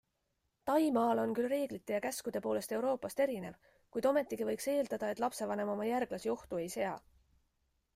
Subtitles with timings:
[0.69, 3.61] Taimaal on küll reeglite ja käskude poolest Euroopast erinev,
[3.97, 7.01] kuid ometigi võiks eeldada, et lapsevanem oma järglasi ohtu ei sea.